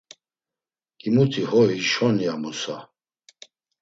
“Himuti 1.01 1.41
ho! 1.49 1.59
Hişon!” 1.71 2.15
ya 2.25 2.33
Musa. 2.41 2.75